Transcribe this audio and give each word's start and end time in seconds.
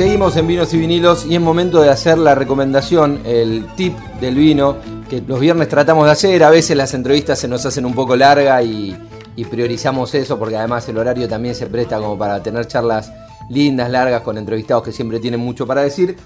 Seguimos 0.00 0.34
en 0.36 0.46
vinos 0.46 0.72
y 0.72 0.78
vinilos 0.78 1.26
y 1.26 1.34
es 1.34 1.40
momento 1.42 1.82
de 1.82 1.90
hacer 1.90 2.16
la 2.16 2.34
recomendación, 2.34 3.20
el 3.26 3.66
tip 3.76 3.94
del 4.18 4.34
vino 4.34 4.78
que 5.10 5.20
los 5.20 5.38
viernes 5.38 5.68
tratamos 5.68 6.06
de 6.06 6.12
hacer. 6.12 6.42
A 6.42 6.48
veces 6.48 6.74
las 6.74 6.94
entrevistas 6.94 7.38
se 7.38 7.46
nos 7.46 7.66
hacen 7.66 7.84
un 7.84 7.94
poco 7.94 8.16
largas 8.16 8.64
y, 8.64 8.96
y 9.36 9.44
priorizamos 9.44 10.14
eso 10.14 10.38
porque 10.38 10.56
además 10.56 10.88
el 10.88 10.96
horario 10.96 11.28
también 11.28 11.54
se 11.54 11.66
presta 11.66 11.98
como 11.98 12.16
para 12.16 12.42
tener 12.42 12.66
charlas 12.66 13.12
lindas, 13.50 13.90
largas 13.90 14.22
con 14.22 14.38
entrevistados 14.38 14.84
que 14.84 14.90
siempre 14.90 15.20
tienen 15.20 15.40
mucho 15.40 15.66
para 15.66 15.82
decir. 15.82 16.16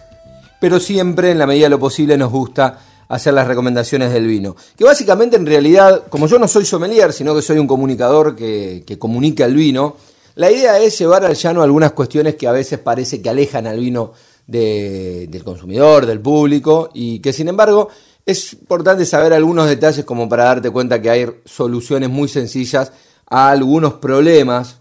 Pero 0.61 0.79
siempre, 0.79 1.33
en 1.33 1.41
la 1.41 1.47
medida 1.49 1.65
de 1.65 1.71
lo 1.71 1.81
posible, 1.81 2.17
nos 2.17 2.31
gusta 2.31 2.79
hacer 3.09 3.35
las 3.35 3.49
recomendaciones 3.49 4.13
del 4.13 4.29
vino. 4.29 4.55
Que 4.79 4.85
básicamente 4.85 5.35
en 5.35 5.47
realidad, 5.47 6.05
como 6.09 6.29
yo 6.29 6.39
no 6.39 6.47
soy 6.47 6.65
sommelier, 6.65 7.13
sino 7.13 7.35
que 7.35 7.43
soy 7.43 7.59
un 7.59 7.67
comunicador 7.67 8.37
que, 8.37 8.85
que 8.87 9.01
comunica 9.01 9.45
el 9.45 9.57
vino, 9.57 9.97
la 10.37 10.51
idea 10.51 10.79
es 10.81 10.99
llevar 10.99 11.25
al 11.25 11.35
llano 11.35 11.63
algunas 11.63 11.93
cuestiones 11.93 12.35
que 12.35 12.49
a 12.49 12.53
veces 12.53 12.79
parece 12.79 13.23
que 13.23 13.29
alejan 13.29 13.67
al 13.67 13.79
vino 13.79 14.13
de, 14.47 15.27
del 15.29 15.45
consumidor, 15.45 16.07
del 16.07 16.21
público, 16.21 16.91
y 16.93 17.21
que 17.21 17.33
sin 17.33 17.49
embargo 17.49 17.89
es 18.27 18.55
importante 18.55 19.05
saber 19.05 19.33
algunos 19.33 19.69
detalles 19.69 20.05
como 20.05 20.29
para 20.29 20.45
darte 20.45 20.71
cuenta 20.71 21.01
que 21.01 21.11
hay 21.11 21.27
soluciones 21.45 22.09
muy 22.11 22.29
sencillas 22.29 22.93
a 23.27 23.51
algunos 23.51 23.95
problemas, 23.95 24.81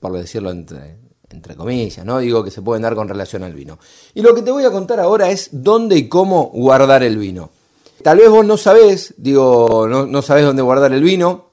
por 0.00 0.12
decirlo 0.12 0.50
entre, 0.50 0.96
entre 1.30 1.54
comillas, 1.54 2.04
¿no? 2.04 2.18
Digo 2.18 2.42
que 2.42 2.50
se 2.50 2.62
pueden 2.62 2.82
dar 2.82 2.94
con 2.94 3.08
relación 3.08 3.44
al 3.44 3.52
vino. 3.52 3.78
Y 4.14 4.22
lo 4.22 4.34
que 4.34 4.42
te 4.42 4.50
voy 4.50 4.64
a 4.64 4.70
contar 4.70 5.00
ahora 5.00 5.30
es 5.30 5.50
dónde 5.52 5.96
y 5.96 6.08
cómo 6.08 6.50
guardar 6.52 7.02
el 7.02 7.18
vino. 7.18 7.50
Tal 8.02 8.18
vez 8.18 8.30
vos 8.30 8.44
no 8.44 8.56
sabés, 8.56 9.14
digo, 9.16 9.86
no, 9.88 10.06
no 10.06 10.22
sabés 10.22 10.44
dónde 10.44 10.62
guardar 10.62 10.92
el 10.92 11.02
vino. 11.02 11.50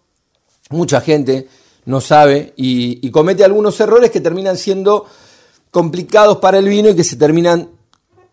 Mucha 0.69 1.01
gente 1.01 1.47
no 1.85 2.01
sabe 2.01 2.53
y, 2.55 3.09
comete 3.11 3.43
algunos 3.43 3.79
errores 3.79 4.11
que 4.11 4.21
terminan 4.21 4.57
siendo 4.57 5.05
complicados 5.71 6.37
para 6.37 6.57
el 6.57 6.67
vino 6.67 6.89
y 6.89 6.95
que 6.95 7.03
se 7.03 7.15
terminan 7.15 7.69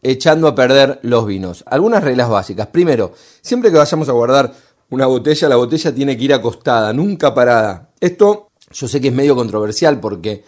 echando 0.02 0.48
a 0.48 0.54
perder 0.54 0.98
los 1.02 1.26
vinos. 1.26 1.62
Algunas 1.66 2.02
reglas 2.02 2.28
básicas. 2.28 2.66
Primero, 2.68 3.12
siempre 3.40 3.70
que 3.70 3.78
vayamos 3.78 4.08
a 4.08 4.12
guardar 4.12 4.52
una 4.90 5.06
botella, 5.06 5.48
la 5.48 5.56
botella 5.56 5.94
tiene 5.94 6.16
que 6.16 6.24
ir 6.24 6.34
acostada, 6.34 6.92
nunca 6.92 7.34
parada. 7.34 7.90
Esto 8.00 8.48
yo 8.72 8.88
sé 8.88 9.00
que 9.00 9.08
es 9.08 9.14
medio 9.14 9.36
controversial 9.36 10.00
porque 10.00 10.44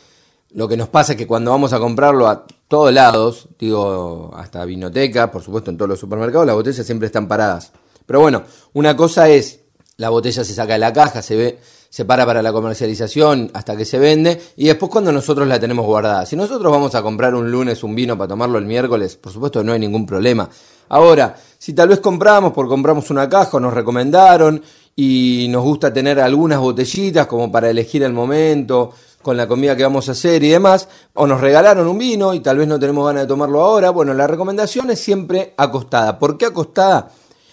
lo 0.51 0.69
que 0.69 0.77
nos 0.77 0.89
pasa 0.89 1.13
es 1.13 1.19
que 1.19 1.27
cuando 1.27 1.51
vamos 1.51 1.73
a 1.73 1.79
comprarlo 1.79 2.29
a 2.29 2.47
todos 2.69 2.93
lados, 2.93 3.49
digo, 3.59 4.33
hasta 4.37 4.65
vinoteca, 4.65 5.31
por 5.31 5.43
supuesto 5.43 5.71
en 5.71 5.77
todos 5.77 5.89
los 5.89 6.01
supermercados, 6.01 6.47
las 6.47 6.57
botellas 6.57 6.87
siempre 6.87 7.07
están 7.07 7.29
paradas. 7.29 7.73
Pero 8.07 8.21
bueno, 8.21 8.45
una 8.73 8.97
cosa 8.97 9.29
es, 9.29 9.61
la 9.97 10.11
botella 10.11 10.45
se 10.45 10.55
saca 10.55 10.75
de 10.75 10.79
la 10.79 10.93
caja, 10.93 11.23
se 11.23 11.37
ve 11.37 11.59
se 11.95 12.05
para 12.05 12.27
para 12.27 12.43
la 12.43 12.53
comercialización 12.53 13.53
hasta 13.55 13.77
que 13.77 13.85
se 13.85 14.01
vende 14.01 14.43
y 14.57 14.67
después 14.67 14.91
cuando 14.91 15.13
nosotros 15.13 15.47
la 15.47 15.61
tenemos 15.61 15.87
guardada. 15.87 16.27
Si 16.27 16.35
nosotros 16.35 16.73
vamos 16.73 16.93
a 16.97 17.03
comprar 17.03 17.37
un 17.37 17.49
lunes 17.49 17.85
un 17.85 17.95
vino 17.95 18.19
para 18.19 18.27
tomarlo 18.27 18.59
el 18.59 18.65
miércoles, 18.65 19.15
por 19.15 19.33
supuesto 19.33 19.63
no 19.63 19.73
hay 19.73 19.79
ningún 19.79 20.05
problema. 20.05 20.51
Ahora, 20.89 21.37
si 21.57 21.73
tal 21.73 21.91
vez 21.91 22.01
compramos 22.01 22.53
porque 22.53 22.71
compramos 22.71 23.13
una 23.13 23.29
caja, 23.29 23.61
nos 23.61 23.73
recomendaron 23.73 24.61
y 24.97 25.47
nos 25.51 25.63
gusta 25.63 25.93
tener 25.93 26.19
algunas 26.19 26.59
botellitas 26.59 27.29
como 27.29 27.53
para 27.53 27.71
elegir 27.71 28.03
el 28.03 28.13
momento 28.13 28.93
con 29.23 29.37
la 29.37 29.47
comida 29.47 29.77
que 29.77 29.85
vamos 29.85 30.09
a 30.09 30.13
hacer 30.13 30.43
y 30.43 30.49
demás, 30.49 30.89
o 31.13 31.29
nos 31.29 31.41
regalaron 31.41 31.87
un 31.87 31.97
vino 31.97 32.35
y 32.35 32.41
tal 32.41 32.57
vez 32.59 32.67
no 32.67 32.81
tenemos 32.81 33.07
ganas 33.07 33.23
de 33.23 33.29
tomarlo 33.29 33.61
ahora, 33.61 33.91
bueno, 33.91 34.13
la 34.15 34.27
recomendación 34.27 34.91
es 34.91 34.99
siempre 34.99 35.55
acostada. 35.57 36.19
¿Por 36.19 36.39
qué 36.39 36.47
acostada? 36.47 37.13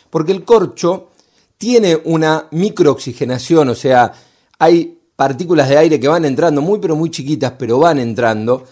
Porque 0.10 0.32
el 0.32 0.44
corcho 0.44 1.10
tiene 1.60 2.02
una 2.06 2.48
microoxigenación, 2.50 3.70
o 3.70 3.76
sea, 3.76 4.12
hay 4.62 4.96
partículas 5.16 5.70
de 5.70 5.78
aire 5.80 6.00
que 6.00 6.08
van 6.08 6.24
entrando, 6.24 6.62
muy 6.62 6.78
pero 6.78 6.96
muy 6.96 7.10
chiquitas, 7.10 7.54
pero 7.58 7.80
van 7.80 7.98
entrando. 7.98 8.64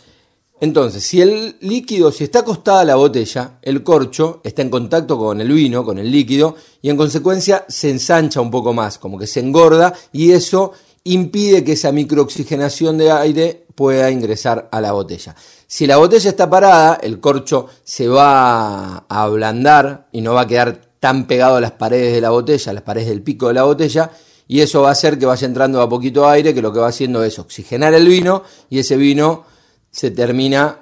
Entonces, 0.62 1.04
si 1.04 1.20
el 1.20 1.56
líquido, 1.62 2.12
si 2.12 2.26
está 2.26 2.40
acostada 2.40 2.86
la 2.86 2.94
botella, 2.94 3.58
el 3.64 3.82
corcho 3.82 4.40
está 4.44 4.62
en 4.62 4.70
contacto 4.70 5.18
con 5.18 5.42
el 5.42 5.52
vino, 5.52 5.84
con 5.84 5.98
el 5.98 6.12
líquido, 6.12 6.56
y 6.84 6.92
en 6.92 6.98
consecuencia 6.98 7.66
se 7.68 7.90
ensancha 7.90 8.40
un 8.40 8.52
poco 8.52 8.72
más, 8.72 9.00
como 9.00 9.18
que 9.18 9.26
se 9.26 9.40
engorda, 9.40 9.96
y 10.12 10.32
eso 10.32 10.74
impide 11.06 11.64
que 11.64 11.72
esa 11.72 11.92
microoxigenación 11.92 13.00
de 13.00 13.12
aire 13.12 13.66
pueda 13.74 14.12
ingresar 14.12 14.70
a 14.72 14.82
la 14.82 14.92
botella. 14.92 15.36
Si 15.66 15.88
la 15.88 15.98
botella 15.98 16.30
está 16.30 16.48
parada, 16.48 17.00
el 17.02 17.20
corcho 17.20 17.66
se 17.84 18.08
va 18.08 19.06
a 19.10 19.24
ablandar 19.24 20.08
y 20.12 20.22
no 20.22 20.36
va 20.36 20.42
a 20.42 20.48
quedar 20.48 20.82
tan 21.00 21.26
pegado 21.26 21.56
a 21.56 21.62
las 21.62 21.72
paredes 21.72 22.14
de 22.14 22.22
la 22.22 22.30
botella, 22.30 22.70
a 22.70 22.76
las 22.76 22.84
paredes 22.84 23.10
del 23.10 23.24
pico 23.24 23.48
de 23.48 23.56
la 23.56 23.64
botella, 23.64 24.12
y 24.52 24.62
eso 24.62 24.82
va 24.82 24.90
a 24.90 24.94
hacer 24.94 25.20
que 25.20 25.28
vaya 25.28 25.46
entrando 25.46 25.80
a 25.80 25.88
poquito 25.88 26.28
aire, 26.28 26.56
que 26.56 26.62
lo 26.64 26.74
que 26.74 26.80
va 26.80 26.88
haciendo 26.88 27.24
es 27.24 27.38
oxigenar 27.38 27.94
el 27.94 28.08
vino 28.08 28.42
y 28.68 28.80
ese 28.80 28.98
vino 28.98 29.46
se 29.92 30.10
termina 30.10 30.80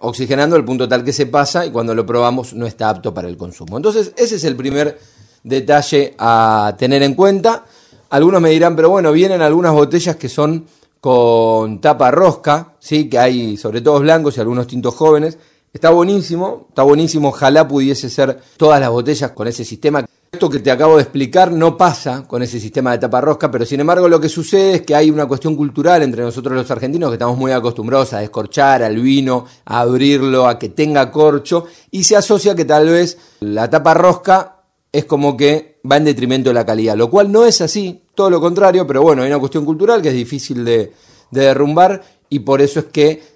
oxigenando 0.00 0.56
al 0.56 0.64
punto 0.64 0.88
tal 0.88 1.04
que 1.04 1.12
se 1.12 1.26
pasa 1.26 1.64
y 1.64 1.70
cuando 1.70 1.94
lo 1.94 2.04
probamos 2.04 2.52
no 2.52 2.66
está 2.66 2.88
apto 2.90 3.14
para 3.14 3.28
el 3.28 3.36
consumo. 3.36 3.76
Entonces 3.76 4.12
ese 4.16 4.34
es 4.34 4.44
el 4.44 4.56
primer 4.56 4.98
detalle 5.44 6.16
a 6.18 6.74
tener 6.76 7.04
en 7.04 7.14
cuenta. 7.14 7.64
Algunos 8.10 8.40
me 8.40 8.50
dirán, 8.50 8.74
pero 8.74 8.90
bueno, 8.90 9.12
vienen 9.12 9.40
algunas 9.40 9.72
botellas 9.72 10.16
que 10.16 10.28
son 10.28 10.66
con 11.00 11.80
tapa 11.80 12.10
rosca, 12.10 12.74
¿sí? 12.80 13.08
que 13.08 13.20
hay 13.20 13.56
sobre 13.56 13.82
todo 13.82 14.00
blancos 14.00 14.36
y 14.36 14.40
algunos 14.40 14.66
tintos 14.66 14.96
jóvenes. 14.96 15.38
Está 15.72 15.90
buenísimo, 15.90 16.66
está 16.70 16.82
buenísimo, 16.82 17.28
ojalá 17.28 17.68
pudiese 17.68 18.10
ser 18.10 18.40
todas 18.56 18.80
las 18.80 18.90
botellas 18.90 19.30
con 19.30 19.46
ese 19.46 19.64
sistema. 19.64 20.04
Esto 20.32 20.50
que 20.50 20.58
te 20.58 20.70
acabo 20.70 20.96
de 20.96 21.02
explicar 21.02 21.52
no 21.52 21.76
pasa 21.76 22.26
con 22.26 22.42
ese 22.42 22.60
sistema 22.60 22.92
de 22.92 22.98
tapa 22.98 23.20
rosca, 23.20 23.50
pero 23.50 23.64
sin 23.64 23.80
embargo 23.80 24.08
lo 24.08 24.20
que 24.20 24.28
sucede 24.28 24.74
es 24.74 24.82
que 24.82 24.94
hay 24.94 25.10
una 25.10 25.26
cuestión 25.26 25.56
cultural 25.56 26.02
entre 26.02 26.22
nosotros 26.22 26.54
los 26.54 26.70
argentinos 26.70 27.10
que 27.10 27.14
estamos 27.14 27.38
muy 27.38 27.52
acostumbrados 27.52 28.12
a 28.12 28.18
descorchar 28.18 28.82
al 28.82 28.96
vino, 28.96 29.46
a 29.64 29.80
abrirlo, 29.80 30.46
a 30.46 30.58
que 30.58 30.68
tenga 30.68 31.10
corcho, 31.10 31.66
y 31.90 32.04
se 32.04 32.16
asocia 32.16 32.54
que 32.54 32.64
tal 32.64 32.88
vez 32.88 33.16
la 33.40 33.70
tapa 33.70 33.94
rosca 33.94 34.56
es 34.92 35.04
como 35.04 35.36
que 35.36 35.80
va 35.90 35.96
en 35.96 36.04
detrimento 36.04 36.50
de 36.50 36.54
la 36.54 36.66
calidad, 36.66 36.96
lo 36.96 37.08
cual 37.08 37.30
no 37.30 37.44
es 37.44 37.60
así, 37.60 38.02
todo 38.14 38.28
lo 38.28 38.40
contrario, 38.40 38.86
pero 38.86 39.02
bueno, 39.02 39.22
hay 39.22 39.28
una 39.28 39.38
cuestión 39.38 39.64
cultural 39.64 40.02
que 40.02 40.08
es 40.08 40.14
difícil 40.14 40.64
de, 40.64 40.92
de 41.30 41.40
derrumbar 41.40 42.02
y 42.28 42.40
por 42.40 42.60
eso 42.60 42.80
es 42.80 42.86
que 42.86 43.35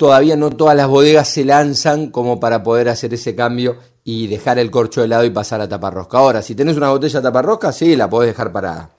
todavía 0.00 0.34
no 0.34 0.48
todas 0.48 0.74
las 0.74 0.88
bodegas 0.88 1.28
se 1.28 1.44
lanzan 1.44 2.08
como 2.08 2.40
para 2.40 2.62
poder 2.62 2.88
hacer 2.88 3.12
ese 3.12 3.36
cambio 3.36 3.76
y 4.02 4.28
dejar 4.28 4.58
el 4.58 4.70
corcho 4.70 5.02
de 5.02 5.08
lado 5.08 5.26
y 5.26 5.30
pasar 5.30 5.60
a 5.60 5.68
taparrosca. 5.68 6.16
Ahora, 6.16 6.40
si 6.40 6.54
tenés 6.54 6.78
una 6.78 6.88
botella 6.88 7.20
taparrosca, 7.20 7.70
sí, 7.70 7.94
la 7.96 8.08
podés 8.08 8.30
dejar 8.30 8.50
parada. 8.50 8.92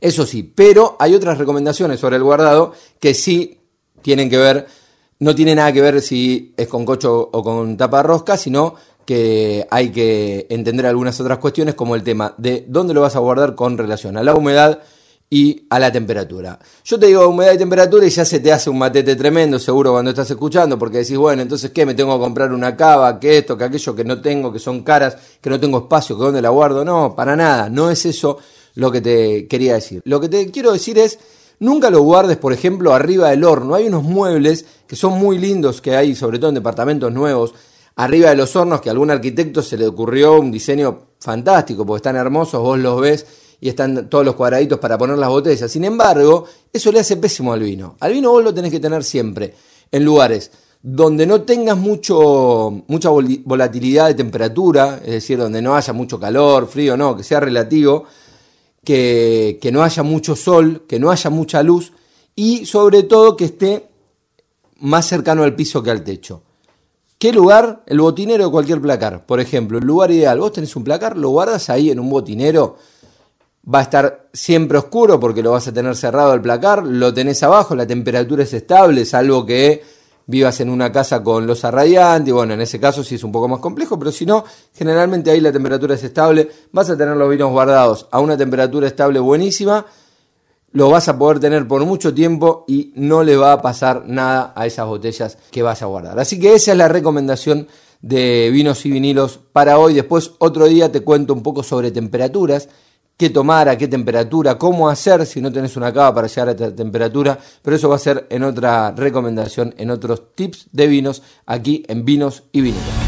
Eso 0.00 0.24
sí, 0.24 0.42
pero 0.42 0.96
hay 0.98 1.14
otras 1.14 1.36
recomendaciones 1.36 2.00
sobre 2.00 2.16
el 2.16 2.22
guardado 2.22 2.72
que 2.98 3.12
sí 3.12 3.60
tienen 4.00 4.30
que 4.30 4.38
ver, 4.38 4.66
no 5.18 5.34
tiene 5.34 5.54
nada 5.54 5.74
que 5.74 5.82
ver 5.82 6.00
si 6.00 6.54
es 6.56 6.68
con 6.68 6.86
cocho 6.86 7.28
o 7.30 7.44
con 7.44 7.76
taparrosca, 7.76 8.38
sino 8.38 8.76
que 9.04 9.66
hay 9.70 9.90
que 9.90 10.46
entender 10.48 10.86
algunas 10.86 11.20
otras 11.20 11.36
cuestiones 11.36 11.74
como 11.74 11.94
el 11.94 12.02
tema 12.02 12.34
de 12.38 12.64
dónde 12.66 12.94
lo 12.94 13.02
vas 13.02 13.14
a 13.14 13.18
guardar 13.18 13.54
con 13.54 13.76
relación 13.76 14.16
a 14.16 14.22
la 14.22 14.34
humedad, 14.34 14.80
y 15.30 15.66
a 15.68 15.78
la 15.78 15.92
temperatura. 15.92 16.58
Yo 16.84 16.98
te 16.98 17.06
digo 17.06 17.28
humedad 17.28 17.52
y 17.52 17.58
temperatura 17.58 18.06
y 18.06 18.10
ya 18.10 18.24
se 18.24 18.40
te 18.40 18.50
hace 18.50 18.70
un 18.70 18.78
matete 18.78 19.14
tremendo, 19.14 19.58
seguro 19.58 19.92
cuando 19.92 20.10
estás 20.10 20.30
escuchando, 20.30 20.78
porque 20.78 20.98
decís, 20.98 21.18
bueno, 21.18 21.42
entonces 21.42 21.70
¿qué? 21.70 21.84
¿Me 21.84 21.94
tengo 21.94 22.16
que 22.16 22.20
comprar 22.20 22.52
una 22.52 22.74
cava? 22.76 23.20
¿Qué 23.20 23.38
esto? 23.38 23.56
¿Qué 23.56 23.64
aquello 23.64 23.94
que 23.94 24.04
no 24.04 24.20
tengo? 24.20 24.52
¿Que 24.52 24.58
son 24.58 24.82
caras? 24.82 25.16
¿Que 25.40 25.50
no 25.50 25.60
tengo 25.60 25.78
espacio? 25.78 26.16
¿Que 26.16 26.24
dónde 26.24 26.40
la 26.40 26.48
guardo? 26.48 26.84
No, 26.84 27.14
para 27.14 27.36
nada, 27.36 27.68
no 27.68 27.90
es 27.90 28.06
eso 28.06 28.38
lo 28.76 28.90
que 28.90 29.00
te 29.00 29.46
quería 29.46 29.74
decir. 29.74 30.00
Lo 30.04 30.20
que 30.20 30.28
te 30.28 30.50
quiero 30.50 30.72
decir 30.72 30.98
es, 30.98 31.18
nunca 31.60 31.90
lo 31.90 32.00
guardes, 32.02 32.38
por 32.38 32.54
ejemplo, 32.54 32.94
arriba 32.94 33.28
del 33.28 33.44
horno. 33.44 33.74
Hay 33.74 33.86
unos 33.86 34.04
muebles 34.04 34.64
que 34.86 34.96
son 34.96 35.18
muy 35.18 35.36
lindos 35.36 35.82
que 35.82 35.94
hay, 35.94 36.14
sobre 36.14 36.38
todo 36.38 36.48
en 36.48 36.54
departamentos 36.54 37.12
nuevos, 37.12 37.52
arriba 37.96 38.30
de 38.30 38.36
los 38.36 38.56
hornos, 38.56 38.80
que 38.80 38.88
a 38.88 38.92
algún 38.92 39.10
arquitecto 39.10 39.60
se 39.60 39.76
le 39.76 39.86
ocurrió 39.86 40.40
un 40.40 40.50
diseño 40.50 41.08
fantástico, 41.18 41.84
porque 41.84 41.98
están 41.98 42.16
hermosos, 42.16 42.62
vos 42.62 42.78
los 42.78 42.98
ves 43.00 43.26
y 43.60 43.68
están 43.68 44.08
todos 44.08 44.24
los 44.24 44.34
cuadraditos 44.34 44.78
para 44.78 44.96
poner 44.96 45.18
las 45.18 45.28
botellas. 45.28 45.70
Sin 45.70 45.84
embargo, 45.84 46.44
eso 46.72 46.92
le 46.92 47.00
hace 47.00 47.16
pésimo 47.16 47.52
al 47.52 47.62
vino. 47.62 47.96
Al 48.00 48.12
vino 48.12 48.30
vos 48.30 48.42
lo 48.44 48.54
tenés 48.54 48.70
que 48.70 48.80
tener 48.80 49.02
siempre 49.04 49.54
en 49.90 50.04
lugares 50.04 50.50
donde 50.82 51.26
no 51.26 51.42
tengas 51.42 51.76
mucho, 51.76 52.84
mucha 52.86 53.08
volatilidad 53.10 54.06
de 54.06 54.14
temperatura, 54.14 55.00
es 55.04 55.12
decir, 55.12 55.38
donde 55.38 55.60
no 55.60 55.74
haya 55.74 55.92
mucho 55.92 56.20
calor, 56.20 56.68
frío, 56.68 56.96
no, 56.96 57.16
que 57.16 57.24
sea 57.24 57.40
relativo, 57.40 58.04
que, 58.84 59.58
que 59.60 59.72
no 59.72 59.82
haya 59.82 60.02
mucho 60.02 60.36
sol, 60.36 60.84
que 60.88 61.00
no 61.00 61.10
haya 61.10 61.30
mucha 61.30 61.62
luz 61.62 61.92
y 62.36 62.64
sobre 62.64 63.02
todo 63.02 63.36
que 63.36 63.46
esté 63.46 63.88
más 64.78 65.06
cercano 65.06 65.42
al 65.42 65.56
piso 65.56 65.82
que 65.82 65.90
al 65.90 66.04
techo. 66.04 66.42
¿Qué 67.18 67.32
lugar? 67.32 67.82
El 67.86 68.00
botinero 68.00 68.44
de 68.44 68.50
cualquier 68.50 68.80
placar. 68.80 69.26
Por 69.26 69.40
ejemplo, 69.40 69.78
el 69.78 69.84
lugar 69.84 70.12
ideal. 70.12 70.38
Vos 70.38 70.52
tenés 70.52 70.76
un 70.76 70.84
placar, 70.84 71.16
lo 71.16 71.30
guardas 71.30 71.68
ahí 71.68 71.90
en 71.90 71.98
un 71.98 72.08
botinero 72.08 72.76
va 73.62 73.80
a 73.80 73.82
estar 73.82 74.28
siempre 74.32 74.78
oscuro 74.78 75.20
porque 75.20 75.42
lo 75.42 75.52
vas 75.52 75.68
a 75.68 75.72
tener 75.72 75.94
cerrado 75.96 76.34
el 76.34 76.40
placar, 76.40 76.86
lo 76.86 77.12
tenés 77.12 77.42
abajo, 77.42 77.74
la 77.74 77.86
temperatura 77.86 78.42
es 78.42 78.52
estable, 78.54 79.04
salvo 79.04 79.44
que 79.44 79.82
vivas 80.26 80.60
en 80.60 80.68
una 80.68 80.92
casa 80.92 81.22
con 81.22 81.46
losa 81.46 81.70
radiante, 81.70 82.32
bueno, 82.32 82.54
en 82.54 82.60
ese 82.60 82.78
caso 82.78 83.02
sí 83.02 83.14
es 83.14 83.24
un 83.24 83.32
poco 83.32 83.48
más 83.48 83.60
complejo, 83.60 83.98
pero 83.98 84.12
si 84.12 84.26
no, 84.26 84.44
generalmente 84.74 85.30
ahí 85.30 85.40
la 85.40 85.52
temperatura 85.52 85.94
es 85.94 86.04
estable, 86.04 86.50
vas 86.70 86.90
a 86.90 86.96
tener 86.96 87.16
los 87.16 87.30
vinos 87.30 87.50
guardados 87.50 88.06
a 88.10 88.20
una 88.20 88.36
temperatura 88.36 88.86
estable 88.86 89.20
buenísima, 89.20 89.86
lo 90.72 90.90
vas 90.90 91.08
a 91.08 91.18
poder 91.18 91.40
tener 91.40 91.66
por 91.66 91.84
mucho 91.86 92.12
tiempo 92.12 92.64
y 92.68 92.92
no 92.94 93.24
le 93.24 93.36
va 93.36 93.52
a 93.52 93.62
pasar 93.62 94.04
nada 94.06 94.52
a 94.54 94.66
esas 94.66 94.86
botellas 94.86 95.38
que 95.50 95.62
vas 95.62 95.80
a 95.82 95.86
guardar. 95.86 96.18
Así 96.18 96.38
que 96.38 96.54
esa 96.54 96.72
es 96.72 96.78
la 96.78 96.88
recomendación 96.88 97.66
de 98.02 98.50
vinos 98.52 98.84
y 98.84 98.90
vinilos 98.90 99.40
para 99.52 99.78
hoy. 99.78 99.94
Después 99.94 100.32
otro 100.38 100.66
día 100.66 100.92
te 100.92 101.00
cuento 101.00 101.32
un 101.32 101.42
poco 101.42 101.62
sobre 101.62 101.90
temperaturas, 101.90 102.68
qué 103.18 103.30
tomar, 103.30 103.68
a 103.68 103.76
qué 103.76 103.88
temperatura, 103.88 104.56
cómo 104.56 104.88
hacer 104.88 105.26
si 105.26 105.42
no 105.42 105.52
tenés 105.52 105.76
una 105.76 105.92
cava 105.92 106.14
para 106.14 106.28
llegar 106.28 106.48
a 106.48 106.52
esta 106.52 106.74
temperatura, 106.74 107.36
pero 107.60 107.76
eso 107.76 107.88
va 107.88 107.96
a 107.96 107.98
ser 107.98 108.26
en 108.30 108.44
otra 108.44 108.92
recomendación, 108.92 109.74
en 109.76 109.90
otros 109.90 110.34
tips 110.36 110.68
de 110.72 110.86
vinos 110.86 111.22
aquí 111.44 111.82
en 111.88 112.04
Vinos 112.04 112.44
y 112.52 112.60
Vinilos. 112.60 113.07